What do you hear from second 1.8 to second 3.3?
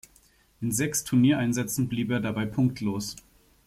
blieb er dabei punktlos.